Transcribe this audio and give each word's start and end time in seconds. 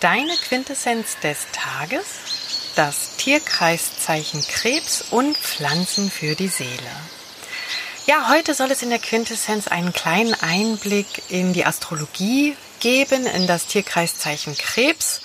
Deine 0.00 0.34
Quintessenz 0.34 1.18
des 1.18 1.46
Tages, 1.52 2.72
das 2.74 3.16
Tierkreiszeichen 3.18 4.40
Krebs 4.40 5.02
und 5.10 5.36
Pflanzen 5.36 6.10
für 6.10 6.34
die 6.34 6.48
Seele. 6.48 6.90
Ja, 8.06 8.30
heute 8.30 8.54
soll 8.54 8.70
es 8.70 8.82
in 8.82 8.88
der 8.88 8.98
Quintessenz 8.98 9.68
einen 9.68 9.92
kleinen 9.92 10.32
Einblick 10.32 11.06
in 11.28 11.52
die 11.52 11.66
Astrologie 11.66 12.56
geben, 12.80 13.26
in 13.26 13.46
das 13.46 13.66
Tierkreiszeichen 13.66 14.56
Krebs, 14.56 15.20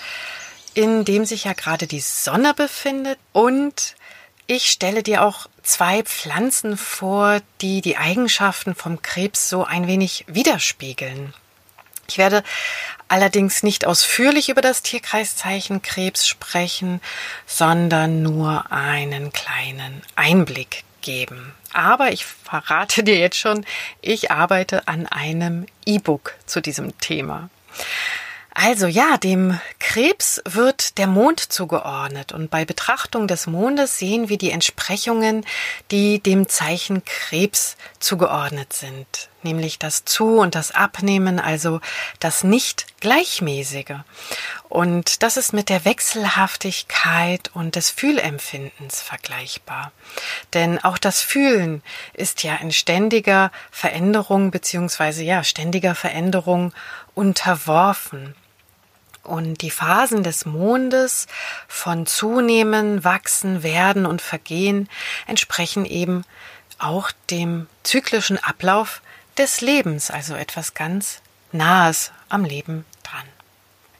in 0.74 1.06
dem 1.06 1.24
sich 1.24 1.44
ja 1.44 1.54
gerade 1.54 1.86
die 1.86 2.00
Sonne 2.00 2.52
befindet 2.52 3.18
und 3.32 3.94
ich 4.46 4.70
stelle 4.70 5.02
dir 5.02 5.24
auch 5.24 5.46
zwei 5.62 6.02
Pflanzen 6.02 6.76
vor, 6.76 7.40
die 7.62 7.80
die 7.80 7.96
Eigenschaften 7.96 8.74
vom 8.74 9.00
Krebs 9.00 9.48
so 9.48 9.64
ein 9.64 9.86
wenig 9.86 10.26
widerspiegeln. 10.28 11.32
Ich 12.08 12.18
werde 12.18 12.44
allerdings 13.08 13.62
nicht 13.62 13.86
ausführlich 13.86 14.48
über 14.48 14.60
das 14.60 14.82
Tierkreiszeichen 14.82 15.82
Krebs 15.82 16.26
sprechen, 16.26 17.00
sondern 17.46 18.22
nur 18.22 18.70
einen 18.70 19.32
kleinen 19.32 20.02
Einblick 20.16 20.84
geben. 21.00 21.54
Aber 21.72 22.12
ich 22.12 22.24
verrate 22.24 23.04
dir 23.04 23.18
jetzt 23.18 23.38
schon, 23.38 23.64
ich 24.00 24.30
arbeite 24.30 24.88
an 24.88 25.06
einem 25.06 25.66
E-Book 25.84 26.34
zu 26.46 26.60
diesem 26.60 26.98
Thema. 26.98 27.48
Also 28.58 28.86
ja, 28.86 29.18
dem 29.18 29.60
Krebs 29.78 30.40
wird 30.46 30.96
der 30.96 31.06
Mond 31.06 31.40
zugeordnet 31.40 32.32
und 32.32 32.50
bei 32.50 32.64
Betrachtung 32.64 33.28
des 33.28 33.46
Mondes 33.46 33.98
sehen 33.98 34.30
wir 34.30 34.38
die 34.38 34.50
Entsprechungen, 34.50 35.44
die 35.90 36.20
dem 36.20 36.48
Zeichen 36.48 37.04
Krebs 37.04 37.76
zugeordnet 38.00 38.72
sind, 38.72 39.28
nämlich 39.46 39.78
das 39.78 40.04
Zu- 40.04 40.38
und 40.40 40.54
das 40.54 40.72
Abnehmen, 40.72 41.40
also 41.40 41.80
das 42.20 42.44
nicht 42.44 42.86
gleichmäßige. 43.00 44.00
Und 44.68 45.22
das 45.22 45.36
ist 45.36 45.52
mit 45.52 45.68
der 45.68 45.84
Wechselhaftigkeit 45.84 47.50
und 47.54 47.76
des 47.76 47.90
Fühlempfindens 47.90 49.00
vergleichbar. 49.00 49.92
Denn 50.52 50.82
auch 50.82 50.98
das 50.98 51.22
Fühlen 51.22 51.82
ist 52.12 52.42
ja 52.42 52.56
in 52.56 52.72
ständiger 52.72 53.52
Veränderung 53.70 54.50
beziehungsweise 54.50 55.22
ja 55.22 55.44
ständiger 55.44 55.94
Veränderung 55.94 56.74
unterworfen. 57.14 58.34
Und 59.22 59.62
die 59.62 59.70
Phasen 59.70 60.22
des 60.22 60.46
Mondes 60.46 61.26
von 61.66 62.06
Zunehmen, 62.06 63.02
Wachsen, 63.02 63.62
Werden 63.62 64.06
und 64.06 64.22
Vergehen 64.22 64.88
entsprechen 65.26 65.84
eben 65.84 66.24
auch 66.78 67.10
dem 67.30 67.66
zyklischen 67.82 68.42
Ablauf 68.42 69.02
des 69.38 69.60
Lebens, 69.60 70.10
also 70.10 70.34
etwas 70.34 70.74
ganz 70.74 71.20
Nahes 71.52 72.12
am 72.28 72.44
Leben 72.44 72.84
dran. 73.02 73.24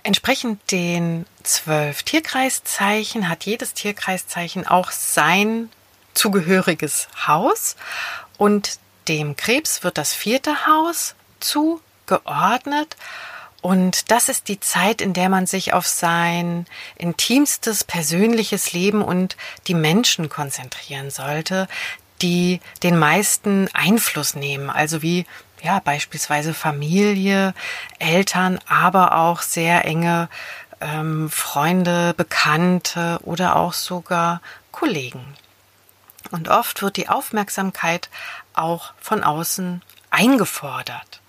Entsprechend 0.03 0.71
den 0.71 1.27
zwölf 1.43 2.03
Tierkreiszeichen 2.03 3.29
hat 3.29 3.45
jedes 3.45 3.75
Tierkreiszeichen 3.75 4.67
auch 4.67 4.91
sein 4.91 5.71
zugehöriges 6.15 7.09
Haus. 7.27 7.77
Und 8.39 8.79
dem 9.09 9.37
Krebs 9.37 9.83
wird 9.83 9.99
das 9.99 10.15
vierte 10.15 10.67
Haus 10.67 11.15
zugeordnet. 11.41 12.97
Und 13.63 14.11
das 14.11 14.29
ist 14.29 14.49
die 14.49 14.61
Zeit, 14.61 15.01
in 15.01 15.13
der 15.13 15.29
man 15.29 15.47
sich 15.47 15.73
auf 15.73 15.87
sein 15.87 16.67
intimstes 16.97 17.83
persönliches 17.83 18.73
Leben 18.73 19.03
und 19.03 19.37
die 19.67 19.75
Menschen 19.75 20.29
konzentrieren 20.29 21.11
sollte, 21.11 21.67
die 22.23 22.61
den 22.83 22.99
meisten 22.99 23.69
Einfluss 23.73 24.35
nehmen, 24.35 24.71
also 24.71 25.03
wie 25.03 25.27
ja 25.63 25.81
beispielsweise 25.81 26.55
Familie, 26.55 27.55
Eltern, 27.99 28.59
aber 28.69 29.17
auch 29.17 29.43
sehr 29.43 29.85
enge 29.85 30.29
ähm, 30.81 31.31
Freunde, 31.31 32.15
Bekannte 32.17 33.19
oder 33.23 33.57
auch 33.57 33.73
sogar 33.73 34.41
Kollegen. 34.73 35.25
Und 36.31 36.49
oft 36.49 36.83
wird 36.83 36.97
die 36.97 37.09
Aufmerksamkeit 37.09 38.09
auch 38.55 38.93
von 39.01 39.23
außen 39.23 39.83
eingefordert. 40.11 41.21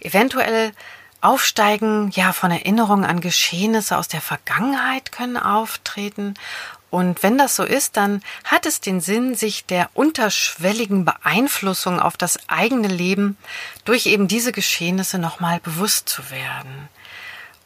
Eventuell 0.00 0.72
Aufsteigen 1.20 2.10
ja 2.12 2.32
von 2.32 2.52
Erinnerungen 2.52 3.04
an 3.04 3.20
Geschehnisse 3.20 3.96
aus 3.96 4.06
der 4.06 4.20
Vergangenheit 4.20 5.10
können 5.10 5.36
auftreten. 5.36 6.34
Und 6.90 7.22
wenn 7.22 7.36
das 7.36 7.56
so 7.56 7.64
ist, 7.64 7.96
dann 7.96 8.22
hat 8.44 8.64
es 8.64 8.80
den 8.80 9.00
Sinn, 9.00 9.34
sich 9.34 9.66
der 9.66 9.90
unterschwelligen 9.94 11.04
Beeinflussung 11.04 12.00
auf 12.00 12.16
das 12.16 12.38
eigene 12.48 12.88
Leben 12.88 13.36
durch 13.84 14.06
eben 14.06 14.26
diese 14.26 14.52
Geschehnisse 14.52 15.18
nochmal 15.18 15.60
bewusst 15.60 16.08
zu 16.08 16.30
werden. 16.30 16.88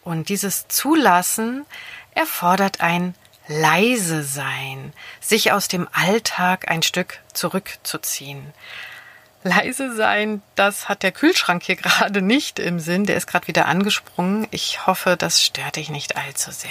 Und 0.02 0.28
dieses 0.28 0.66
Zulassen 0.66 1.64
erfordert 2.14 2.80
ein 2.80 3.14
leise 3.46 4.24
sein, 4.24 4.92
sich 5.20 5.52
aus 5.52 5.68
dem 5.68 5.88
Alltag 5.92 6.68
ein 6.68 6.82
Stück 6.82 7.20
zurückzuziehen 7.32 8.52
leise 9.44 9.94
sein, 9.94 10.42
das 10.54 10.88
hat 10.88 11.02
der 11.02 11.12
Kühlschrank 11.12 11.62
hier 11.62 11.76
gerade 11.76 12.22
nicht 12.22 12.58
im 12.58 12.80
Sinn. 12.80 13.06
Der 13.06 13.16
ist 13.16 13.26
gerade 13.26 13.48
wieder 13.48 13.66
angesprungen. 13.66 14.46
Ich 14.50 14.86
hoffe, 14.86 15.16
das 15.16 15.42
stört 15.42 15.76
dich 15.76 15.90
nicht 15.90 16.16
allzu 16.16 16.50
sehr. 16.50 16.70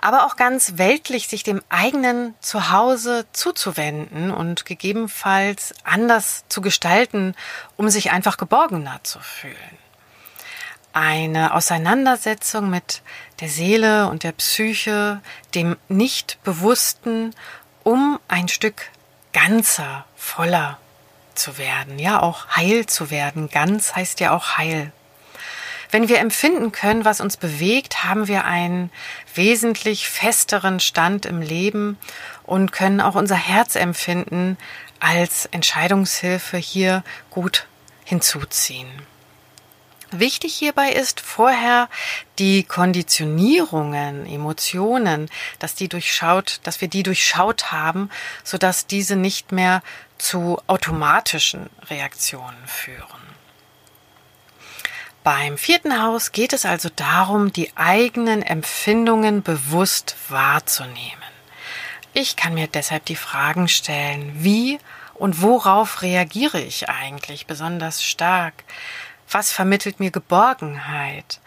Aber 0.00 0.26
auch 0.26 0.36
ganz 0.36 0.74
weltlich 0.76 1.28
sich 1.28 1.42
dem 1.42 1.62
eigenen 1.68 2.34
Zuhause 2.40 3.26
zuzuwenden 3.32 4.30
und 4.30 4.64
gegebenenfalls 4.64 5.74
anders 5.84 6.44
zu 6.48 6.60
gestalten, 6.60 7.34
um 7.76 7.88
sich 7.88 8.10
einfach 8.10 8.36
geborgener 8.36 9.00
zu 9.02 9.18
fühlen. 9.20 9.78
Eine 10.92 11.54
Auseinandersetzung 11.54 12.70
mit 12.70 13.02
der 13.40 13.48
Seele 13.48 14.08
und 14.08 14.22
der 14.22 14.32
Psyche, 14.32 15.20
dem 15.54 15.76
Nichtbewussten, 15.88 17.34
um 17.84 18.18
ein 18.28 18.48
Stück 18.48 18.90
ganzer, 19.32 20.04
voller 20.16 20.78
zu 21.34 21.56
werden, 21.56 21.98
ja 21.98 22.20
auch 22.20 22.48
heil 22.56 22.86
zu 22.86 23.10
werden. 23.10 23.48
Ganz 23.48 23.94
heißt 23.94 24.20
ja 24.20 24.32
auch 24.32 24.58
heil. 24.58 24.92
Wenn 25.90 26.08
wir 26.08 26.18
empfinden 26.18 26.70
können, 26.70 27.04
was 27.04 27.20
uns 27.20 27.36
bewegt, 27.36 28.04
haben 28.04 28.28
wir 28.28 28.44
einen 28.44 28.90
wesentlich 29.34 30.08
festeren 30.08 30.80
Stand 30.80 31.24
im 31.24 31.40
Leben 31.40 31.98
und 32.44 32.72
können 32.72 33.00
auch 33.00 33.14
unser 33.14 33.36
Herz 33.36 33.74
empfinden 33.74 34.58
als 35.00 35.46
Entscheidungshilfe 35.46 36.58
hier 36.58 37.04
gut 37.30 37.66
hinzuziehen. 38.04 38.88
Wichtig 40.10 40.54
hierbei 40.54 40.90
ist 40.90 41.20
vorher 41.20 41.88
die 42.38 42.64
Konditionierungen, 42.64 44.24
Emotionen, 44.26 45.28
dass 45.58 45.74
die 45.74 45.88
durchschaut, 45.88 46.60
dass 46.62 46.80
wir 46.80 46.88
die 46.88 47.02
durchschaut 47.02 47.72
haben, 47.72 48.10
sodass 48.42 48.86
diese 48.86 49.16
nicht 49.16 49.52
mehr 49.52 49.82
zu 50.16 50.60
automatischen 50.66 51.68
Reaktionen 51.90 52.66
führen. 52.66 53.28
Beim 55.30 55.58
vierten 55.58 56.02
Haus 56.02 56.32
geht 56.32 56.54
es 56.54 56.64
also 56.64 56.88
darum, 56.88 57.52
die 57.52 57.70
eigenen 57.76 58.40
Empfindungen 58.40 59.42
bewusst 59.42 60.16
wahrzunehmen. 60.30 61.28
Ich 62.14 62.34
kann 62.34 62.54
mir 62.54 62.66
deshalb 62.66 63.04
die 63.04 63.14
Fragen 63.14 63.68
stellen, 63.68 64.32
wie 64.36 64.78
und 65.12 65.42
worauf 65.42 66.00
reagiere 66.00 66.62
ich 66.62 66.88
eigentlich 66.88 67.46
besonders 67.46 68.02
stark? 68.02 68.64
Was 69.30 69.52
vermittelt 69.52 70.00
mir 70.00 70.10
Geborgenheit? 70.10 71.40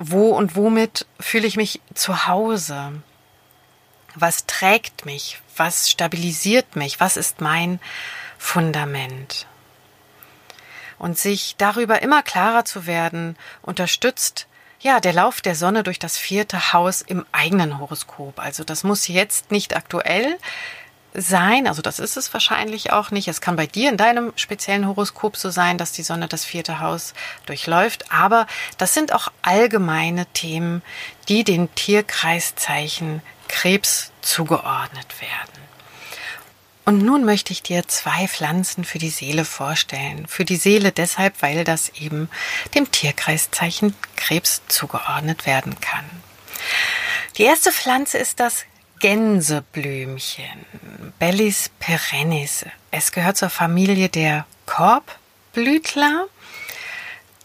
Wo 0.00 0.30
und 0.30 0.56
womit 0.56 1.06
fühle 1.20 1.46
ich 1.46 1.56
mich 1.56 1.80
zu 1.94 2.26
Hause? 2.26 3.00
Was 4.16 4.46
trägt 4.46 5.06
mich? 5.06 5.40
Was 5.56 5.88
stabilisiert 5.88 6.74
mich? 6.74 6.98
Was 6.98 7.16
ist 7.16 7.40
mein 7.40 7.78
Fundament? 8.38 9.46
Und 10.98 11.18
sich 11.18 11.56
darüber 11.58 12.02
immer 12.02 12.22
klarer 12.22 12.64
zu 12.64 12.86
werden, 12.86 13.36
unterstützt 13.62 14.46
ja, 14.80 15.00
der 15.00 15.14
Lauf 15.14 15.40
der 15.40 15.54
Sonne 15.54 15.82
durch 15.82 15.98
das 15.98 16.18
vierte 16.18 16.74
Haus 16.74 17.00
im 17.00 17.24
eigenen 17.32 17.78
Horoskop. 17.78 18.38
Also 18.38 18.64
das 18.64 18.84
muss 18.84 19.08
jetzt 19.08 19.50
nicht 19.50 19.74
aktuell 19.74 20.36
sein, 21.14 21.66
also 21.66 21.80
das 21.80 22.00
ist 22.00 22.16
es 22.16 22.32
wahrscheinlich 22.34 22.92
auch 22.92 23.10
nicht. 23.10 23.28
Es 23.28 23.40
kann 23.40 23.56
bei 23.56 23.66
dir 23.66 23.88
in 23.88 23.96
deinem 23.96 24.32
speziellen 24.36 24.86
Horoskop 24.86 25.36
so 25.36 25.48
sein, 25.48 25.78
dass 25.78 25.92
die 25.92 26.02
Sonne 26.02 26.28
das 26.28 26.44
vierte 26.44 26.80
Haus 26.80 27.14
durchläuft, 27.46 28.12
aber 28.12 28.46
das 28.76 28.92
sind 28.92 29.14
auch 29.14 29.32
allgemeine 29.40 30.26
Themen, 30.26 30.82
die 31.28 31.44
den 31.44 31.74
Tierkreiszeichen 31.74 33.22
Krebs 33.48 34.12
zugeordnet 34.20 35.20
werden. 35.20 35.63
Und 36.84 37.02
nun 37.02 37.24
möchte 37.24 37.52
ich 37.52 37.62
dir 37.62 37.88
zwei 37.88 38.28
Pflanzen 38.28 38.84
für 38.84 38.98
die 38.98 39.10
Seele 39.10 39.44
vorstellen. 39.44 40.26
Für 40.26 40.44
die 40.44 40.56
Seele 40.56 40.92
deshalb, 40.92 41.40
weil 41.40 41.64
das 41.64 41.88
eben 41.90 42.28
dem 42.74 42.90
Tierkreiszeichen 42.90 43.94
Krebs 44.16 44.62
zugeordnet 44.68 45.46
werden 45.46 45.80
kann. 45.80 46.04
Die 47.38 47.44
erste 47.44 47.72
Pflanze 47.72 48.18
ist 48.18 48.38
das 48.38 48.64
Gänseblümchen, 49.00 50.64
Bellis 51.18 51.70
perennis. 51.78 52.64
Es 52.90 53.12
gehört 53.12 53.36
zur 53.36 53.50
Familie 53.50 54.08
der 54.08 54.46
Korbblütler. 54.66 56.26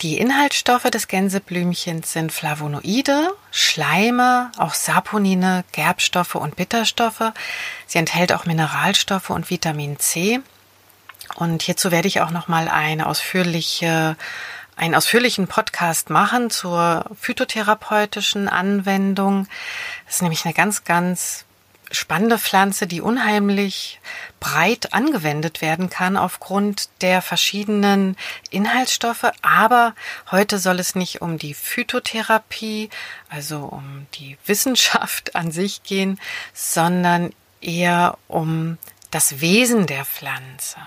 Die 0.02 0.18
Inhaltsstoffe 0.18 0.90
des 0.90 1.10
Gänseblümchens 1.10 2.14
sind 2.14 2.32
Flavonoide, 2.32 3.34
Schleime, 3.52 4.50
auch 4.58 4.74
Saponine, 4.74 5.66
Gerbstoffe 5.74 6.36
und 6.36 6.56
Bitterstoffe. 6.56 7.34
Sie 7.86 7.98
enthält 7.98 8.32
auch 8.32 8.46
Mineralstoffe 8.46 9.30
und 9.30 9.50
Vitamin 9.50 10.00
C. 10.00 10.40
Und 11.36 11.64
hierzu 11.64 11.92
werde 11.92 12.08
ich 12.08 12.22
auch 12.22 12.32
noch 12.32 12.48
mal 12.48 12.70
eine 12.70 13.08
ausführliche 13.08 14.16
einen 14.78 14.96
ausführlichen 14.96 15.48
Podcast 15.48 16.10
machen 16.10 16.50
zur 16.50 17.04
phytotherapeutischen 17.20 18.48
Anwendung. 18.48 19.46
Das 20.06 20.16
ist 20.16 20.22
nämlich 20.22 20.46
eine 20.46 20.54
ganz, 20.54 20.86
ganz 20.86 21.44
spannende 21.92 22.38
Pflanze, 22.38 22.88
die 22.88 23.02
unheimlich 23.02 24.00
breit 24.40 24.94
angewendet 24.94 25.62
werden 25.62 25.90
kann 25.90 26.18
aufgrund 26.18 26.90
der 27.02 27.22
verschiedenen 27.22 28.16
Inhaltsstoffe. 28.50 29.32
Aber 29.42 29.96
heute 30.32 30.60
soll 30.60 30.80
es 30.80 30.96
nicht 30.96 31.22
um 31.22 31.38
die 31.38 31.54
Phytotherapie, 31.54 32.90
also 33.30 33.60
um 33.60 34.08
die 34.16 34.38
Wissenschaft 34.46 35.36
an 35.36 35.52
sich 35.52 35.84
gehen, 35.84 36.20
sondern 36.54 37.34
eher 37.62 38.18
um 38.28 38.78
das 39.12 39.42
Wesen 39.42 39.88
der 39.88 40.06
Pflanze. 40.06 40.78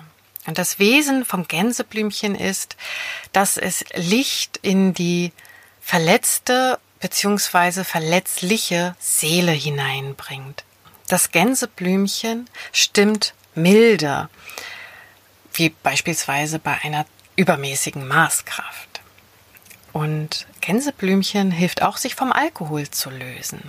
Und 0.47 0.59
das 0.59 0.79
Wesen 0.79 1.25
vom 1.25 1.47
Gänseblümchen 1.47 2.35
ist, 2.35 2.77
dass 3.33 3.57
es 3.57 3.85
Licht 3.95 4.59
in 4.63 4.93
die 4.93 5.33
verletzte 5.81 6.79
beziehungsweise 7.01 7.85
verletzliche 7.85 8.95
Seele 8.99 9.53
hineinbringt. 9.53 10.65
Das 11.13 11.31
Gänseblümchen 11.31 12.49
stimmt 12.73 13.35
milder, 13.55 14.31
wie 15.53 15.69
beispielsweise 15.69 16.59
bei 16.59 16.79
einer 16.85 17.05
übermäßigen 17.37 18.09
Maßkraft. 18.09 19.03
Und 19.93 20.47
Gänseblümchen 20.63 21.51
hilft 21.51 21.83
auch, 21.83 21.99
sich 21.99 22.15
vom 22.15 22.33
Alkohol 22.33 22.89
zu 22.89 23.11
lösen. 23.11 23.61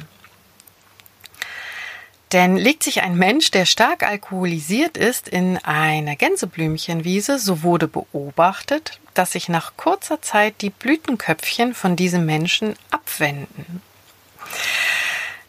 Denn 2.32 2.56
legt 2.56 2.82
sich 2.82 3.02
ein 3.02 3.18
Mensch, 3.18 3.52
der 3.52 3.66
stark 3.66 4.04
alkoholisiert 4.04 4.96
ist, 4.96 5.28
in 5.28 5.58
eine 5.58 6.16
Gänseblümchenwiese, 6.16 7.40
so 7.40 7.62
wurde 7.62 7.90
beobachtet, 7.90 9.02
dass 9.16 9.34
sich 9.34 9.50
nach 9.50 9.76
kurzer 9.76 10.22
Zeit 10.22 10.62
die 10.62 10.70
Blütenköpfchen 10.70 11.74
von 11.74 11.98
diesem 11.98 12.26
Menschen 12.26 12.78
abwenden. 12.90 13.82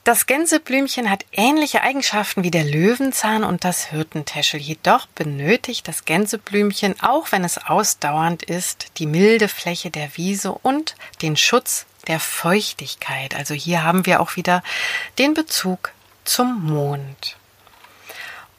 Das 0.05 0.27
Gänseblümchen 0.27 1.09
hat 1.09 1.25
ähnliche 1.33 1.81
Eigenschaften 1.81 2.45
wie 2.45 2.51
der 2.51 2.65
Löwenzahn 2.65 3.43
und 3.43 3.65
das 3.65 3.87
Hirtentäschel. 3.87 4.61
Jedoch 4.61 5.07
benötigt 5.07 5.89
das 5.89 6.05
Gänseblümchen, 6.05 7.01
auch 7.01 7.33
wenn 7.33 7.43
es 7.43 7.57
ausdauernd 7.57 8.43
ist, 8.43 8.99
die 8.99 9.07
milde 9.07 9.49
Fläche 9.49 9.91
der 9.91 10.15
Wiese 10.19 10.53
und 10.53 10.95
den 11.23 11.39
Schutz 11.39 11.87
der 12.07 12.21
Feuchtigkeit. 12.21 13.35
Also 13.35 13.55
hier 13.55 13.83
haben 13.83 14.05
wir 14.05 14.21
auch 14.21 14.37
wieder 14.37 14.63
den 15.17 15.33
Bezug 15.33 15.93
zum 16.27 16.67
Mond. 16.67 17.39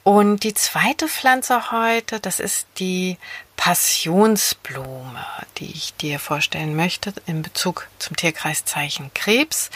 Und 0.02 0.44
die 0.44 0.56
zweite 0.56 1.08
Pflanze 1.08 1.72
heute, 1.72 2.20
das 2.20 2.40
ist 2.40 2.68
die 2.80 3.18
Passionsblume, 3.58 5.26
die 5.58 5.72
ich 5.72 5.96
dir 5.96 6.20
vorstellen 6.20 6.76
möchte 6.76 7.14
in 7.26 7.42
Bezug 7.42 7.88
zum 8.00 8.16
Tierkreiszeichen 8.16 9.14
Krebs. 9.14 9.70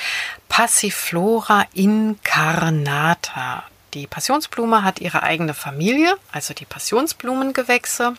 Passiflora 0.47 1.65
incarnata. 1.73 3.63
Die 3.93 4.05
Passionsblume 4.05 4.83
hat 4.83 4.99
ihre 4.99 5.23
eigene 5.23 5.53
Familie, 5.53 6.15
also 6.31 6.53
die 6.53 6.65
Passionsblumengewächse. 6.65 8.13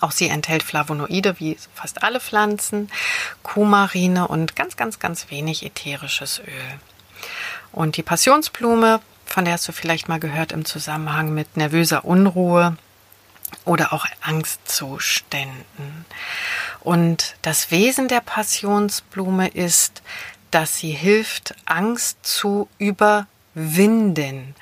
Auch 0.00 0.12
sie 0.12 0.28
enthält 0.28 0.62
Flavonoide 0.62 1.38
wie 1.38 1.58
fast 1.74 2.02
alle 2.02 2.20
Pflanzen, 2.20 2.90
Kumarine 3.42 4.28
und 4.28 4.56
ganz, 4.56 4.76
ganz, 4.76 4.98
ganz 4.98 5.30
wenig 5.30 5.64
ätherisches 5.64 6.38
Öl. 6.38 6.80
Und 7.72 7.98
die 7.98 8.02
Passionsblume, 8.02 9.00
von 9.26 9.44
der 9.44 9.54
hast 9.54 9.68
du 9.68 9.72
vielleicht 9.72 10.08
mal 10.08 10.18
gehört 10.18 10.52
im 10.52 10.64
Zusammenhang 10.64 11.34
mit 11.34 11.58
nervöser 11.58 12.06
Unruhe 12.06 12.78
oder 13.64 13.92
auch 13.92 14.06
Angstzuständen. 14.20 16.04
Und 16.80 17.36
das 17.42 17.70
Wesen 17.70 18.08
der 18.08 18.20
Passionsblume 18.20 19.48
ist, 19.48 20.02
dass 20.50 20.76
sie 20.76 20.90
hilft, 20.90 21.54
Angst 21.64 22.18
zu 22.22 22.68
überwinden. 22.78 24.54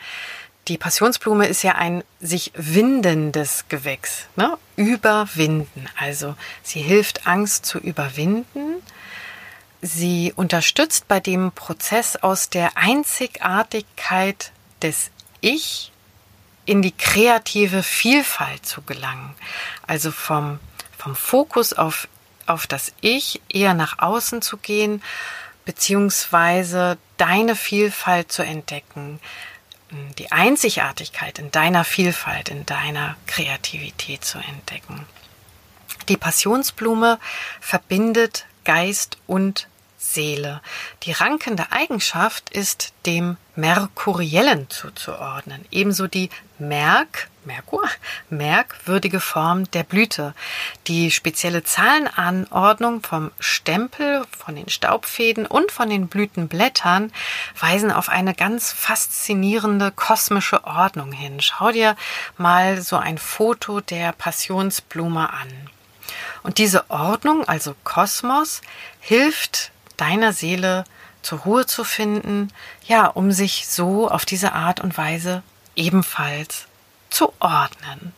Die 0.68 0.76
Passionsblume 0.76 1.46
ist 1.46 1.62
ja 1.62 1.76
ein 1.76 2.04
sich 2.20 2.52
windendes 2.54 3.64
Gewächs, 3.68 4.26
ne? 4.36 4.58
Überwinden. 4.76 5.88
Also 5.98 6.34
sie 6.62 6.82
hilft 6.82 7.26
Angst 7.26 7.64
zu 7.64 7.78
überwinden 7.78 8.82
Sie 9.80 10.32
unterstützt 10.34 11.06
bei 11.06 11.20
dem 11.20 11.52
Prozess 11.52 12.16
aus 12.16 12.50
der 12.50 12.76
Einzigartigkeit 12.76 14.50
des 14.82 15.10
Ich 15.40 15.92
in 16.68 16.82
die 16.82 16.92
kreative 16.92 17.82
Vielfalt 17.82 18.66
zu 18.66 18.82
gelangen. 18.82 19.34
Also 19.86 20.12
vom, 20.12 20.60
vom 20.98 21.16
Fokus 21.16 21.72
auf, 21.72 22.08
auf 22.46 22.66
das 22.66 22.92
Ich 23.00 23.40
eher 23.48 23.72
nach 23.72 24.00
außen 24.00 24.42
zu 24.42 24.58
gehen, 24.58 25.02
beziehungsweise 25.64 26.98
deine 27.16 27.56
Vielfalt 27.56 28.30
zu 28.30 28.42
entdecken, 28.42 29.18
die 30.18 30.30
Einzigartigkeit 30.30 31.38
in 31.38 31.50
deiner 31.50 31.84
Vielfalt, 31.84 32.50
in 32.50 32.66
deiner 32.66 33.16
Kreativität 33.26 34.22
zu 34.22 34.36
entdecken. 34.36 35.06
Die 36.10 36.18
Passionsblume 36.18 37.18
verbindet 37.62 38.44
Geist 38.64 39.16
und 39.26 39.68
Seele. 39.98 40.60
Die 41.02 41.12
rankende 41.12 41.72
Eigenschaft 41.72 42.50
ist 42.50 42.92
dem 43.04 43.36
Merkuriellen 43.56 44.70
zuzuordnen. 44.70 45.64
Ebenso 45.72 46.06
die 46.06 46.30
Merk, 46.60 47.28
Merkur, 47.44 47.88
merkwürdige 48.30 49.18
Form 49.18 49.68
der 49.72 49.82
Blüte. 49.82 50.34
Die 50.86 51.10
spezielle 51.10 51.64
Zahlenanordnung 51.64 53.02
vom 53.02 53.32
Stempel, 53.40 54.24
von 54.30 54.54
den 54.54 54.68
Staubfäden 54.68 55.46
und 55.46 55.72
von 55.72 55.90
den 55.90 56.06
Blütenblättern 56.06 57.12
weisen 57.58 57.90
auf 57.90 58.08
eine 58.08 58.34
ganz 58.34 58.72
faszinierende 58.72 59.90
kosmische 59.90 60.64
Ordnung 60.64 61.10
hin. 61.10 61.40
Schau 61.40 61.72
dir 61.72 61.96
mal 62.36 62.80
so 62.82 62.96
ein 62.96 63.18
Foto 63.18 63.80
der 63.80 64.12
Passionsblume 64.12 65.32
an. 65.32 65.48
Und 66.42 66.58
diese 66.58 66.88
Ordnung, 66.90 67.46
also 67.48 67.74
Kosmos, 67.82 68.60
hilft 69.00 69.72
deiner 69.98 70.32
Seele 70.32 70.84
zur 71.22 71.40
Ruhe 71.40 71.66
zu 71.66 71.84
finden, 71.84 72.48
ja, 72.86 73.06
um 73.06 73.32
sich 73.32 73.68
so 73.68 74.08
auf 74.08 74.24
diese 74.24 74.52
Art 74.52 74.80
und 74.80 74.96
Weise 74.96 75.42
ebenfalls 75.76 76.66
zu 77.10 77.32
ordnen. 77.38 78.14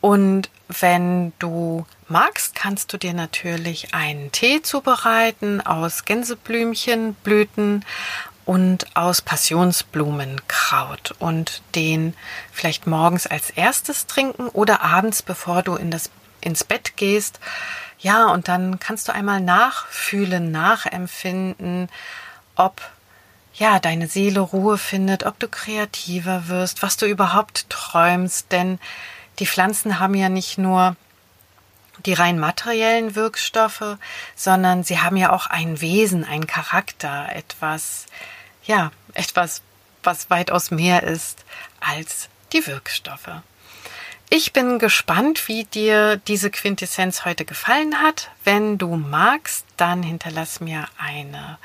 Und 0.00 0.48
wenn 0.68 1.32
du 1.38 1.84
magst, 2.08 2.54
kannst 2.54 2.92
du 2.92 2.96
dir 2.96 3.12
natürlich 3.12 3.94
einen 3.94 4.32
Tee 4.32 4.62
zubereiten 4.62 5.60
aus 5.60 6.04
Gänseblümchenblüten 6.04 7.84
und 8.46 8.96
aus 8.96 9.20
Passionsblumenkraut 9.20 11.14
und 11.18 11.62
den 11.74 12.14
vielleicht 12.52 12.86
morgens 12.86 13.26
als 13.26 13.50
erstes 13.50 14.06
trinken 14.06 14.48
oder 14.48 14.82
abends, 14.82 15.22
bevor 15.22 15.62
du 15.62 15.76
in 15.76 15.90
das 15.90 16.10
ins 16.40 16.64
Bett 16.64 16.96
gehst. 16.96 17.38
Ja, 18.00 18.26
und 18.26 18.48
dann 18.48 18.80
kannst 18.80 19.08
du 19.08 19.12
einmal 19.12 19.40
nachfühlen, 19.40 20.50
nachempfinden, 20.50 21.88
ob 22.56 22.80
ja, 23.54 23.78
deine 23.78 24.08
Seele 24.08 24.40
Ruhe 24.40 24.78
findet, 24.78 25.24
ob 25.24 25.38
du 25.38 25.48
kreativer 25.48 26.48
wirst, 26.48 26.82
was 26.82 26.96
du 26.96 27.06
überhaupt 27.06 27.68
träumst, 27.68 28.52
denn 28.52 28.78
die 29.38 29.46
Pflanzen 29.46 29.98
haben 29.98 30.14
ja 30.14 30.28
nicht 30.28 30.56
nur 30.56 30.96
die 32.06 32.14
rein 32.14 32.38
materiellen 32.38 33.14
Wirkstoffe, 33.14 33.98
sondern 34.34 34.84
sie 34.84 35.00
haben 35.00 35.16
ja 35.16 35.30
auch 35.30 35.46
ein 35.46 35.80
Wesen, 35.82 36.24
einen 36.24 36.46
Charakter, 36.46 37.28
etwas, 37.34 38.06
ja, 38.64 38.92
etwas, 39.12 39.62
was 40.02 40.30
weitaus 40.30 40.70
mehr 40.70 41.02
ist 41.02 41.44
als 41.80 42.30
die 42.54 42.66
Wirkstoffe. 42.66 43.42
Ich 44.32 44.52
bin 44.52 44.78
gespannt, 44.78 45.48
wie 45.48 45.64
dir 45.64 46.16
diese 46.16 46.52
Quintessenz 46.52 47.24
heute 47.24 47.44
gefallen 47.44 48.00
hat. 48.00 48.30
Wenn 48.44 48.78
du 48.78 48.94
magst, 48.94 49.64
dann 49.76 50.04
hinterlass 50.04 50.60
mir 50.60 50.86
eine 50.98 51.58